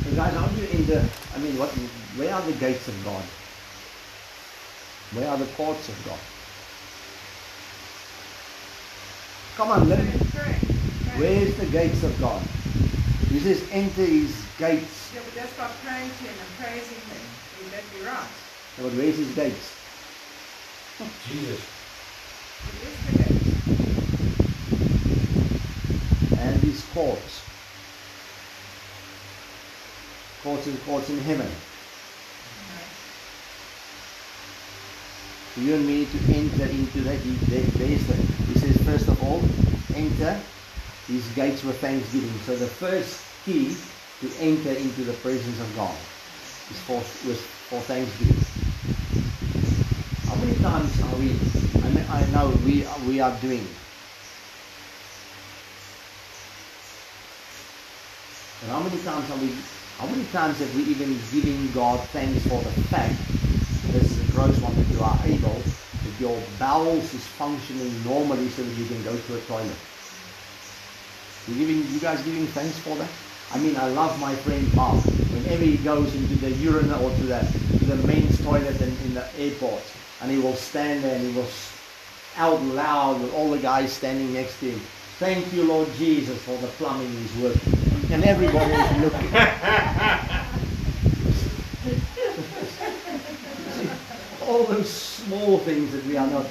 So 0.05 0.15
guys, 0.15 0.35
how 0.35 0.47
do 0.47 0.63
you 0.63 0.69
enter? 0.71 1.05
I 1.35 1.39
mean, 1.39 1.59
what? 1.59 1.75
Where 2.17 2.35
are 2.35 2.43
the 2.43 2.53
gates 2.53 2.89
of 2.89 3.05
God? 3.05 3.23
Where 5.13 5.29
are 5.29 5.37
the 5.37 5.47
courts 5.53 5.89
of 5.89 6.05
God? 6.07 6.19
Come 9.57 9.71
on, 9.71 9.89
let 9.89 10.03
me. 10.03 10.11
Pray. 10.35 10.57
Pray. 11.05 11.19
Where's 11.21 11.55
the 11.57 11.67
gates 11.67 12.03
of 12.05 12.19
God? 12.19 12.43
He 13.29 13.39
says, 13.41 13.63
enter 13.71 14.05
his 14.05 14.35
gates. 14.59 15.13
Yeah, 15.15 15.21
but 15.25 15.35
that's 15.35 15.53
by 15.59 15.69
praying 15.85 16.09
to 16.09 16.25
him 16.25 16.35
and 16.41 16.49
praising 16.59 17.01
him. 17.05 17.21
Will 17.61 17.71
that 17.71 17.85
be 17.93 18.01
right? 18.07 18.29
But 18.81 18.93
where's 18.93 19.17
his 19.19 19.35
gates? 19.35 19.75
Jesus. 21.29 21.61
It 22.69 22.81
is 22.83 22.97
the 23.07 23.13
gate. 23.19 23.45
And 26.41 26.57
his 26.63 26.83
courts. 26.95 27.43
Courts 30.43 30.67
and 30.67 30.83
courts 30.85 31.11
in 31.11 31.19
heaven. 31.19 31.51
You 35.57 35.75
and 35.75 35.87
me 35.87 36.05
to 36.05 36.19
enter 36.35 36.65
into 36.65 37.01
that, 37.01 37.19
there, 37.49 37.63
there's 37.63 38.07
he 38.47 38.59
says, 38.59 38.77
first 38.85 39.09
of 39.09 39.23
all, 39.25 39.41
enter 39.95 40.39
his 41.07 41.27
gates 41.35 41.65
with 41.65 41.79
thanksgiving. 41.79 42.33
So 42.45 42.57
the 42.57 42.67
first 42.67 43.25
key 43.45 43.75
to 44.21 44.31
enter 44.41 44.71
into 44.71 45.05
the 45.05 45.15
presence 45.15 45.59
of 45.61 45.77
God 45.77 45.97
is 46.71 46.81
for, 46.83 46.97
was 47.27 47.41
for 47.71 47.81
thanksgiving. 47.81 48.37
How 50.29 50.35
many 50.45 50.55
times 50.59 51.03
are 51.03 51.17
we, 51.17 51.31
I, 51.83 51.89
mean, 51.91 52.05
I 52.11 52.27
know 52.33 52.51
we, 52.65 52.85
we 53.09 53.21
are 53.21 53.35
doing. 53.41 53.67
And 58.63 58.71
how 58.71 58.81
many 58.81 59.01
times 59.03 59.31
are 59.31 59.39
we, 59.39 59.55
how 59.99 60.07
many 60.07 60.25
times 60.33 60.59
have 60.59 60.75
we 60.77 60.83
even 60.83 61.19
given 61.33 61.73
God 61.73 62.01
thanks 62.11 62.43
for 62.43 62.61
the 62.61 62.71
fact, 62.91 63.15
this 63.93 64.05
is 64.05 64.29
a 64.29 64.33
gross 64.33 64.57
one, 64.61 64.75
that 64.75 64.89
you 64.95 65.01
are 65.03 65.19
able, 65.25 65.55
that 65.55 66.21
your 66.21 66.39
bowels 66.59 67.13
is 67.15 67.25
functioning 67.39 67.93
normally 68.05 68.49
so 68.51 68.63
that 68.63 68.75
you 68.77 68.87
can 68.87 69.03
go 69.05 69.17
to 69.17 69.37
a 69.37 69.41
toilet. 69.43 69.77
You 71.49 71.55
giving, 71.55 71.87
you 71.95 72.01
guys 72.01 72.23
giving 72.23 72.47
thanks 72.49 72.79
for 72.79 72.97
that? 72.97 73.09
I 73.53 73.59
mean, 73.59 73.77
I 73.77 73.89
love 73.89 74.19
my 74.21 74.35
friend 74.35 74.75
Mark. 74.75 74.97
Whenever 74.97 75.63
he 75.63 75.77
goes 75.79 76.13
into 76.15 76.35
the 76.37 76.51
urinal 76.53 77.05
or 77.05 77.15
to 77.17 77.23
the 77.23 77.39
to 77.79 77.85
the 77.85 77.97
men's 78.07 78.43
toilet 78.43 78.81
in, 78.81 78.89
in 79.07 79.15
the 79.15 79.25
airport, 79.39 79.83
and 80.21 80.31
he 80.31 80.39
will 80.39 80.55
stand 80.55 81.05
there 81.05 81.15
and 81.15 81.25
he 81.25 81.33
will 81.37 81.47
out 82.37 82.61
loud 82.63 83.21
with 83.21 83.33
all 83.35 83.51
the 83.51 83.59
guys 83.59 83.93
standing 83.93 84.33
next 84.35 84.59
to 84.61 84.71
him. 84.71 84.81
Thank 85.19 85.53
you, 85.55 85.65
Lord 85.65 85.89
Jesus, 85.95 86.37
for 86.43 86.57
the 86.59 86.67
plumbing 86.69 87.07
is 87.07 87.37
working. 87.37 88.13
And 88.13 88.25
everybody 88.25 88.73
is 88.73 89.03
looking. 89.03 89.31
all 94.47 94.65
those 94.65 94.91
small 94.91 95.59
things 95.59 95.93
that 95.93 96.05
we 96.07 96.17
are 96.17 96.27
not. 96.27 96.47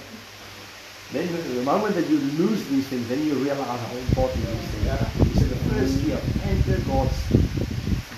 Then 1.11 1.27
the 1.55 1.63
moment 1.63 1.95
that 1.95 2.09
you 2.09 2.17
lose 2.17 2.67
these 2.67 2.87
things, 2.87 3.07
then 3.07 3.25
you 3.25 3.35
realize 3.35 3.79
how 3.79 3.95
important 3.95 4.45
these 4.45 4.69
things 4.69 4.87
are. 4.89 4.97
Said 5.39 5.49
the 5.49 5.55
first 5.55 6.03
of 6.03 6.47
enter 6.47 6.77
God's 6.85 7.45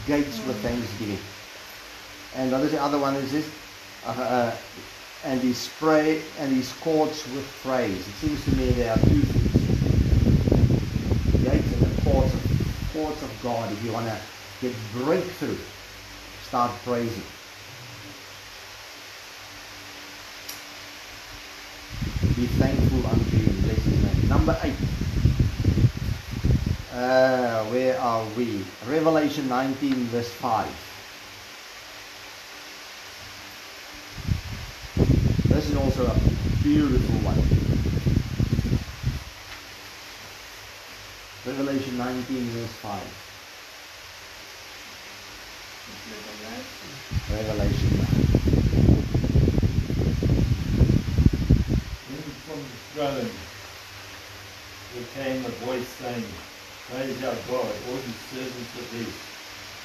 gates 0.07 0.45
with 0.47 0.57
thanksgiving. 0.61 1.19
And 2.35 2.51
what 2.51 2.61
is 2.61 2.71
the 2.71 2.81
other 2.81 2.97
one 2.97 3.15
is 3.15 3.31
this? 3.31 3.49
Uh, 4.05 4.11
uh, 4.11 4.55
and 5.25 5.41
his 5.41 5.69
pray 5.79 6.21
and 6.39 6.51
his 6.51 6.71
courts 6.73 7.27
with 7.33 7.45
praise. 7.63 8.07
It 8.07 8.13
seems 8.13 8.43
to 8.45 8.55
me 8.55 8.69
there 8.71 8.93
are 8.93 8.99
two 8.99 9.21
things. 9.21 9.53
Gates 11.43 11.73
and 11.73 11.81
the 11.81 12.01
courts 12.03 12.33
of 12.33 12.89
courts 12.93 13.21
of 13.21 13.39
God. 13.43 13.71
If 13.71 13.83
you 13.83 13.91
want 13.91 14.07
to 14.07 14.17
get 14.61 14.73
breakthrough, 14.93 15.57
start 16.47 16.71
praising. 16.83 17.23
Be 22.37 22.45
thankful 22.45 23.01
unto 23.07 23.35
him. 23.35 23.61
Bless 23.61 23.83
his 23.83 24.03
name. 24.03 24.29
Number 24.29 24.55
eight. 24.61 24.75
Uh, 26.93 27.65
where 27.65 27.99
are 27.99 28.23
we? 28.37 28.63
Revelation 28.85 29.49
19, 29.49 29.93
verse 30.13 30.31
5. 30.33 30.67
This 35.49 35.69
is 35.71 35.75
also 35.77 36.05
a 36.05 36.13
beautiful 36.61 37.15
one. 37.25 37.41
Revelation 41.43 41.97
19, 41.97 42.49
verse 42.49 42.73
5. 42.85 43.01
Revelation 47.31 47.97
9. 47.97 48.27
Then 52.47 52.63
there 52.97 53.29
came 55.13 55.45
a 55.45 55.49
voice 55.49 55.87
saying, 55.99 56.25
Praise 56.89 57.23
our 57.23 57.35
God, 57.47 57.75
all 57.89 57.93
you 57.93 58.13
servants 58.31 58.73
of 58.73 58.89
his, 58.91 59.13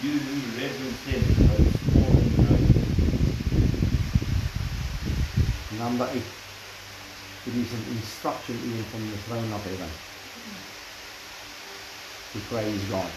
you 0.01 0.13
who 0.19 0.37
reverence 0.57 1.03
him, 1.05 1.23
both 1.47 1.73
small 1.93 2.15
and 2.17 2.33
great. 2.37 2.73
Number 5.79 6.09
8. 6.11 6.17
It 7.45 7.55
is 7.55 7.73
an 7.75 7.85
instruction 7.91 8.57
even 8.57 8.85
from 8.85 9.11
the 9.11 9.17
throne 9.19 9.53
of 9.53 9.63
heaven 9.63 9.91
to 12.33 12.39
praise 12.49 12.85
God. 12.89 13.13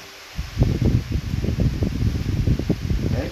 Okay? 3.05 3.29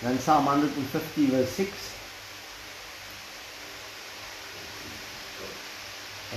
Then 0.00 0.18
Psalm 0.20 0.46
150 0.46 1.26
verse 1.26 1.50
6. 1.50 1.96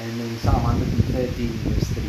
And 0.01 0.19
then 0.21 0.37
Psalm 0.37 0.63
113 0.63 1.47
verse 1.49 1.89
3. 1.89 2.03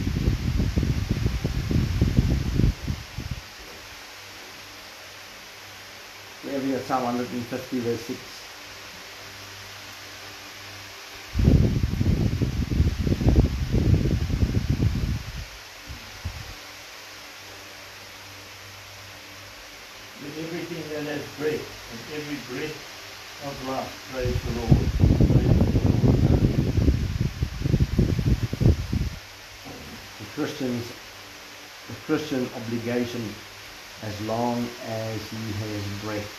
Where 6.48 6.60
we 6.60 6.74
are 6.76 6.80
Psalm 6.80 7.02
150 7.02 7.78
verse 7.80 8.00
6. 8.00 8.20
Let 20.22 20.38
everything 20.44 20.84
that 20.94 21.04
has 21.10 21.22
breath, 21.38 21.66
and 21.90 22.00
every 22.14 22.38
breath 22.54 22.78
of 23.46 23.54
life, 23.68 23.90
praise 24.12 24.38
the 24.44 24.52
Lord. 24.60 24.86
Praise 25.32 25.56
the 25.58 25.72
Lord. 25.74 25.90
the 30.20 30.26
Christian's 30.34 30.86
the 31.88 31.94
Obligation 32.32 33.34
as 34.02 34.20
long 34.20 34.68
as 34.82 35.28
he 35.30 35.52
has 35.54 35.82
breath. 35.88 36.30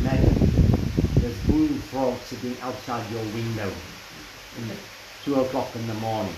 Imagine 0.00 0.50
there's 1.20 1.38
bullfrog 1.38 2.24
sitting 2.24 2.58
outside 2.60 3.08
your 3.12 3.22
window 3.22 3.72
in 4.56 4.76
two 5.22 5.36
o'clock 5.36 5.76
in 5.76 5.86
the 5.86 5.94
morning. 5.94 6.34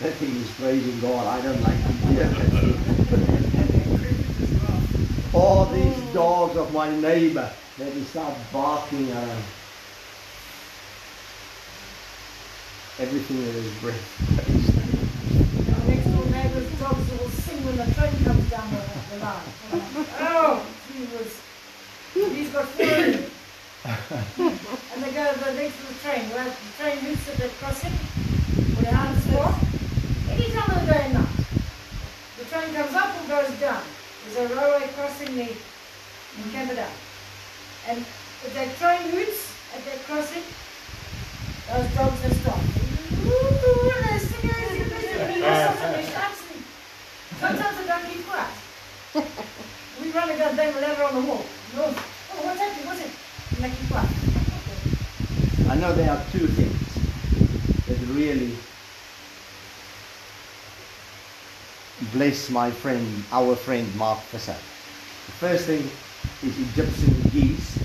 That 0.00 0.16
thing 0.16 0.34
is 0.34 0.50
praising 0.50 0.98
God. 0.98 1.28
I 1.28 1.40
don't 1.40 1.62
like 1.62 1.80
to 1.86 1.92
hear 2.08 2.26
that. 2.26 2.50
All 5.32 5.66
these 5.66 6.12
dogs 6.12 6.56
of 6.56 6.72
my 6.72 6.90
neighbor, 6.90 7.56
they 7.78 8.02
start 8.02 8.50
barking 8.52 9.12
around. 9.12 9.59
Everything 13.00 13.40
that 13.46 13.54
is 13.56 13.72
breath. 13.80 14.04
Our 15.72 15.84
next 15.88 16.04
door 16.04 16.26
neighbour's 16.28 16.68
dogs 16.78 17.08
will 17.16 17.32
sing 17.32 17.64
when 17.64 17.80
the 17.80 17.88
train 17.96 18.12
comes 18.24 18.44
down 18.50 18.68
the, 18.68 18.84
the 19.08 19.16
line. 19.24 19.48
Oh, 20.20 20.60
he 20.92 21.08
was, 21.16 21.40
he's 22.12 22.52
got 22.52 22.68
four. 22.68 22.84
And 24.92 24.98
they 25.00 25.12
go 25.16 25.32
the 25.32 25.52
next 25.56 25.80
to 25.80 25.84
the 25.88 25.96
train, 26.04 26.28
where 26.28 26.44
the 26.44 26.52
train 26.76 26.98
hoots 26.98 27.24
at 27.30 27.36
the 27.40 27.48
crossing, 27.56 27.96
where 28.76 28.84
the 28.84 28.92
hounds 28.94 29.24
walk. 29.32 29.56
Any 30.28 30.52
time 30.52 30.68
of 30.68 30.84
the 30.84 30.92
day 30.92 31.00
and 31.08 31.14
night. 31.14 31.40
The 32.36 32.44
train 32.52 32.68
comes 32.74 32.94
up 32.94 33.16
or 33.16 33.24
goes 33.28 33.48
down. 33.60 33.82
There's 34.28 34.50
a 34.50 34.54
railway 34.54 34.88
crossing 34.92 35.36
there 35.36 35.48
in 35.48 36.50
Canada. 36.52 36.86
And 37.88 37.98
if 38.44 38.52
that 38.52 38.76
train 38.76 39.08
hoots 39.08 39.56
at 39.74 39.84
that 39.86 40.04
crossing, 40.04 40.44
those 41.72 41.88
dogs 41.94 42.24
are 42.26 42.34
stopped. 42.34 42.89
Sometimes 47.40 47.78
they 47.78 47.86
don't 47.86 48.04
keep 48.04 48.26
quiet. 48.26 48.50
We 50.02 50.10
run 50.12 50.28
and 50.30 50.38
go 50.38 50.56
bang 50.56 50.74
the 50.74 50.80
lever 50.80 51.04
on 51.04 51.14
the 51.14 51.20
wall. 51.22 51.44
No, 51.74 51.84
oh, 51.84 51.92
what's 52.44 52.60
happening? 52.60 53.00
It? 53.00 53.10
They 53.60 53.70
keep 53.70 53.88
quiet. 53.90 54.10
I 55.70 55.74
know 55.76 55.92
there 55.94 56.10
are 56.10 56.22
two 56.32 56.46
things 56.46 56.80
that 57.86 57.98
really 58.14 58.54
bless 62.12 62.50
my 62.50 62.70
friend, 62.70 63.24
our 63.32 63.56
friend 63.56 63.94
Mark 63.96 64.20
Visser. 64.30 64.52
The 64.52 65.32
first 65.32 65.64
thing 65.64 65.88
is 66.42 66.58
Egyptian 66.58 67.22
geese. 67.30 67.78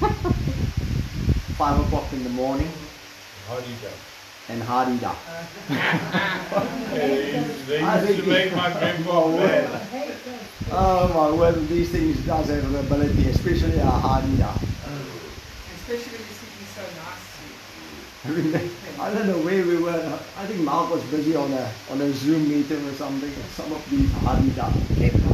Five 1.54 1.78
o'clock 1.86 2.12
in 2.12 2.24
the 2.24 2.30
morning 2.30 2.68
How 3.46 3.60
do 3.60 3.70
you 3.70 3.76
go? 3.80 4.13
And 4.46 4.62
hadeda. 4.62 5.14
They 7.66 7.80
I 7.80 8.04
used 8.04 8.20
to 8.20 8.28
make 8.28 8.54
my 8.54 8.70
grandpa 8.70 9.24
oh, 9.24 9.36
mad. 9.36 9.70
I. 9.70 10.14
Oh 10.70 11.08
my 11.14 11.30
word, 11.38 11.66
these 11.68 11.88
things 11.90 12.18
does 12.26 12.48
have 12.48 12.64
an 12.64 12.76
ability, 12.76 13.28
especially 13.30 13.78
a 13.78 13.84
hadeda. 13.84 14.52
Especially 15.76 16.12
when 16.12 16.26
you're 16.28 16.36
sitting 16.36 16.68
so 16.76 16.82
nice. 17.00 17.24
I 18.24 18.28
mean, 18.28 18.70
I 19.00 19.14
don't 19.14 19.28
know 19.28 19.38
where 19.38 19.64
we 19.64 19.76
were. 19.78 20.18
I 20.36 20.46
think 20.46 20.60
Mark 20.60 20.90
was 20.90 21.02
busy 21.04 21.34
on 21.36 21.50
a 21.50 21.70
on 21.90 22.02
a 22.02 22.12
Zoom 22.12 22.46
meeting 22.46 22.86
or 22.86 22.92
something. 22.92 23.32
Some 23.54 23.72
of 23.72 23.90
these 23.90 24.10
hadeda 24.10 24.70
kept 24.98 25.24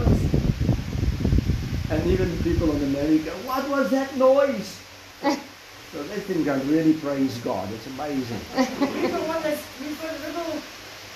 And 1.91 2.07
even 2.07 2.39
people 2.45 2.71
in 2.77 2.83
America, 2.85 3.31
what 3.45 3.69
was 3.69 3.91
that 3.91 4.17
noise? 4.17 4.79
So 5.93 5.99
let 6.03 6.23
them 6.29 6.45
go 6.45 6.55
really 6.71 6.95
praise 6.95 7.37
God. 7.39 7.67
It's 7.75 7.87
amazing. 7.89 8.39
We've 8.55 9.11
got 9.11 9.27
one 9.27 9.43
that's, 9.43 9.59
we've 9.83 9.99
got 9.99 10.15
a 10.15 10.23
little 10.23 10.63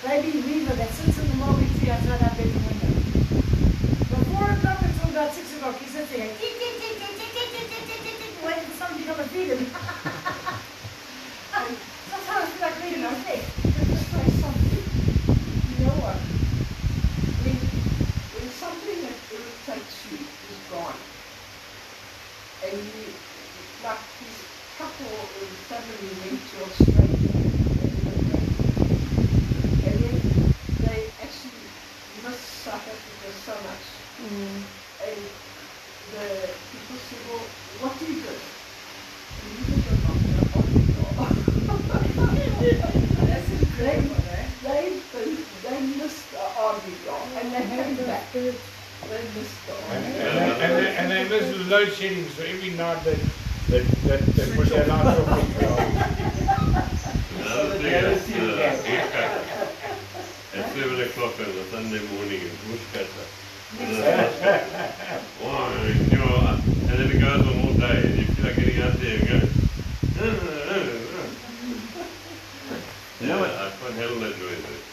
baby 0.02 0.42
weaver 0.42 0.74
that 0.74 0.90
sits 0.98 1.14
in 1.14 1.30
the 1.30 1.34
mulberry 1.38 1.70
tree 1.78 1.94
outside 1.94 2.18
our 2.18 2.34
bedroom 2.34 2.58
window. 2.66 2.90
From 4.10 4.22
four 4.34 4.50
o'clock 4.50 4.82
until 4.82 5.14
about 5.14 5.30
six 5.30 5.54
o'clock, 5.54 5.78
he 5.78 5.86
sits 5.86 6.10
there, 6.10 6.26
tick, 6.26 6.58
tick, 6.58 6.74
tick, 6.82 6.98
tick, 6.98 7.14
tick, 7.14 7.30
tick, 7.38 7.54
tick, 7.54 7.86
tick, 7.86 8.02
tick, 8.02 8.18
tick, 8.18 8.34
waiting 8.42 8.66
for 8.66 8.74
somebody 8.82 9.06
to 9.06 9.14
come 9.14 9.22
and 9.22 9.30
feed 9.30 9.54
him. 9.54 9.62
Sometimes 12.10 12.42
I 12.42 12.50
feel 12.50 12.66
like 12.66 12.74
reading 12.82 13.06
say 13.30 13.46
something. 14.42 14.82
You 15.70 15.86
know 15.86 16.02
what? 16.02 16.18
When, 17.46 17.62
when 17.62 18.50
something 18.58 18.98
that 19.06 19.22
irritates 19.38 20.02
you 20.10 20.18
is 20.18 20.58
gone, 20.66 20.98
and 22.66 22.74
you, 22.74 23.14
like 23.86 24.02
or 25.00 25.28
suddenly 25.68 26.14
went 26.14 26.46
to 26.48 26.70
strength. 26.72 27.43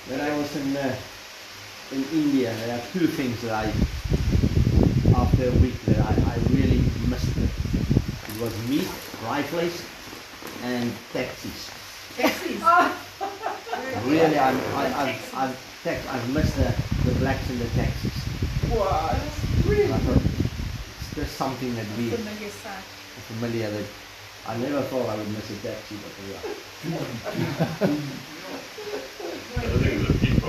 When 0.07 0.21
I 0.21 0.37
was 0.37 0.55
in 0.55 0.75
uh, 0.77 0.95
in 1.91 2.03
India, 2.13 2.53
there 2.65 2.77
are 2.77 2.81
two 2.93 3.07
things 3.07 3.41
that 3.41 3.51
I, 3.51 3.65
after 5.19 5.47
a 5.47 5.51
week, 5.59 5.79
that 5.87 5.99
I, 5.99 6.13
I 6.31 6.35
really 6.55 6.81
missed. 7.07 7.35
It. 7.35 7.49
it 8.29 8.41
was 8.41 8.53
meat, 8.69 8.87
rifles, 9.25 9.83
and 10.63 10.91
taxis. 11.13 11.69
Taxis. 12.15 12.61
Really, 14.05 14.37
I'm, 14.39 14.57
I, 14.75 14.85
I've, 15.03 15.35
I've, 15.35 15.83
tax, 15.83 16.07
I've 16.07 16.33
missed 16.33 16.55
the, 16.55 16.73
the 17.05 17.15
blacks 17.19 17.49
and 17.49 17.59
the 17.59 17.67
taxis. 17.69 18.11
What? 18.71 18.91
I 18.91 19.97
thought 19.99 20.21
it's 20.99 21.15
just 21.15 21.35
something 21.35 21.75
that 21.75 21.85
we 21.97 22.09
Familiar 22.09 22.49
sight. 22.49 22.77
are 22.77 23.25
familiar 23.33 23.69
that 23.69 23.85
I 24.47 24.57
never 24.57 24.81
thought 24.83 25.09
I 25.09 25.15
would 25.17 25.27
miss 25.29 25.49
a 25.51 25.55
taxi, 25.61 25.95
but 26.01 26.11
we 26.25 26.33
are. 26.35 26.55
I 27.85 27.99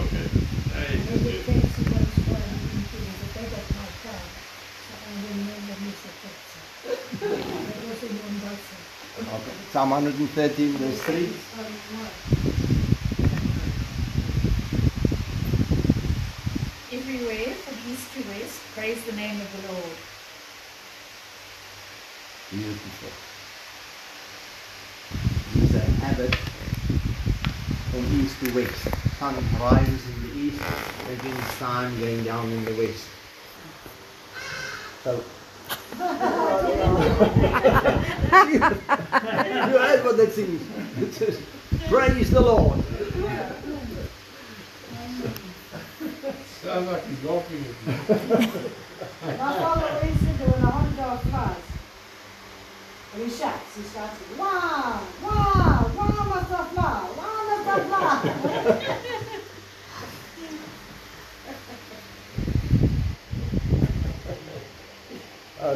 think 0.09 0.33
the 0.33 0.39
pickpocket. 0.39 0.73
Hey, 0.73 0.99
Maybe 1.11 1.37
yeah. 1.37 1.43
thanks 1.43 1.75
to 1.77 1.83
those 1.85 2.15
four 2.27 2.37
and 2.37 2.85
they 3.35 3.45
got 3.51 3.67
my 3.77 3.89
car, 4.03 4.23
so 4.83 4.93
I 4.99 5.15
will 5.23 5.39
never 5.47 5.77
miss. 5.85 6.01
That 7.21 7.81
was 7.87 8.03
in 8.03 8.13
Mombasa. 8.17 8.77
Okay. 9.21 9.57
Psalm 9.71 9.91
113, 9.91 10.73
verse 10.73 11.01
3. 11.03 11.33
Everywhere 16.93 17.55
from 17.55 17.93
east 17.93 18.13
to 18.15 18.21
west, 18.29 18.61
praise 18.75 19.03
the 19.05 19.13
name 19.13 19.41
of 19.41 19.49
the 19.53 19.73
Lord. 19.73 19.97
Beautiful. 22.51 23.13
It's 25.63 25.75
an 25.75 25.95
habit 25.95 26.35
from 27.91 28.21
east 28.21 28.37
to 28.45 28.55
west. 28.55 29.12
Sun 29.23 29.39
rises 29.61 30.03
in 30.09 30.23
the 30.25 30.33
east, 30.37 30.61
thinking 31.07 31.31
it's 31.31 31.59
time 31.61 31.97
going 32.01 32.25
down 32.25 32.51
in 32.51 32.65
the 32.65 32.73
west. 32.73 33.07
So. 35.05 35.23
you 38.51 38.59
heard 39.79 40.05
what 40.05 40.17
that 40.17 40.33
sings. 40.33 40.61
It 40.99 41.15
says, 41.15 41.41
Praise 41.89 42.31
the 42.31 42.41
Lord. 42.41 42.83
Sounds 46.61 46.89
like 46.89 47.07
he's 47.07 47.23
laughing 47.23 47.65
at 47.65 47.69
you. 47.69 47.93
My 49.39 49.53
father 49.57 49.87
always 49.87 50.19
said 50.19 50.37
that 50.37 50.49
when 50.49 50.63
a 50.65 50.67
hot 50.67 50.97
dog 50.97 51.21
flies, 51.21 51.73
and 53.15 53.23
he 53.23 53.31
shouts, 53.31 53.77
he 53.77 53.83
shouts, 53.83 54.19
wow, 54.37 55.01
wow, 55.23 55.91
wow 55.97 56.25
must 56.29 56.51
I 56.51 56.65
fly, 56.65 57.11
wow 57.17 57.39
must 57.47 57.69
I 57.69 57.79
fly. 57.87 58.99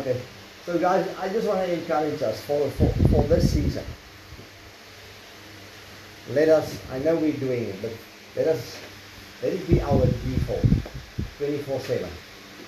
Okay. 0.06 0.20
So 0.64 0.78
guys, 0.78 1.04
I 1.18 1.28
just 1.30 1.48
want 1.48 1.66
to 1.66 1.72
encourage 1.72 2.22
us 2.22 2.40
for, 2.42 2.70
for, 2.70 2.88
for 3.08 3.24
this 3.24 3.52
season. 3.52 3.84
Let 6.30 6.48
us, 6.48 6.80
I 6.92 7.00
know 7.00 7.16
we're 7.16 7.32
doing 7.32 7.64
it, 7.64 7.82
but 7.82 7.90
let 8.36 8.46
us, 8.46 8.78
let 9.42 9.52
it 9.52 9.68
be 9.68 9.80
our 9.80 10.06
default, 10.06 10.62
24-7. 11.40 12.06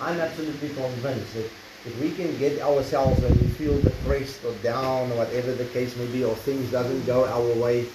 I'm 0.00 0.18
absolutely 0.18 0.70
convinced 0.70 1.34
that 1.34 1.48
if 1.86 2.00
we 2.00 2.10
can 2.10 2.36
get 2.38 2.60
ourselves 2.60 3.20
when 3.20 3.30
we 3.38 3.46
feel 3.46 3.80
depressed 3.82 4.44
or 4.44 4.54
down 4.54 5.12
or 5.12 5.18
whatever 5.18 5.52
the 5.52 5.66
case 5.66 5.96
may 5.96 6.06
be, 6.06 6.24
or 6.24 6.34
things 6.34 6.72
doesn't 6.72 7.06
go 7.06 7.24
our 7.24 7.54
way, 7.62 7.86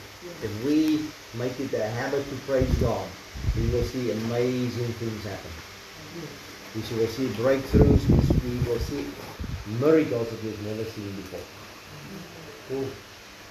if 0.41 0.63
we 0.63 1.03
make 1.37 1.59
it 1.59 1.73
a 1.73 1.85
habit 1.85 2.23
to 2.29 2.35
praise 2.47 2.73
God, 2.75 3.05
we 3.57 3.67
will 3.71 3.83
see 3.83 4.09
amazing 4.11 4.87
things 4.93 5.23
happen. 5.25 5.51
We 6.75 6.97
will 6.97 7.07
see 7.07 7.27
breakthroughs, 7.27 8.43
we 8.43 8.69
will 8.69 8.79
see 8.79 9.05
miracles 9.65 10.29
that 10.31 10.43
we've 10.43 10.59
never 10.61 10.85
seen 10.85 11.15
before. 11.15 11.47
Cool. 12.67 13.03